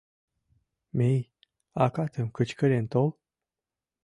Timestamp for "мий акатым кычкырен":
0.97-2.85